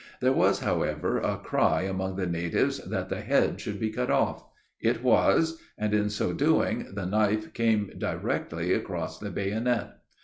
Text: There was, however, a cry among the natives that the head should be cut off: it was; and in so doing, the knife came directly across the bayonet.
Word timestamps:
There 0.19 0.33
was, 0.33 0.61
however, 0.61 1.19
a 1.19 1.37
cry 1.37 1.83
among 1.83 2.15
the 2.15 2.25
natives 2.25 2.79
that 2.79 3.09
the 3.09 3.21
head 3.21 3.61
should 3.61 3.79
be 3.79 3.91
cut 3.91 4.09
off: 4.09 4.43
it 4.79 5.03
was; 5.03 5.59
and 5.77 5.93
in 5.93 6.09
so 6.09 6.33
doing, 6.33 6.87
the 6.95 7.05
knife 7.05 7.53
came 7.53 7.91
directly 7.99 8.73
across 8.73 9.19
the 9.19 9.29
bayonet. 9.29 9.91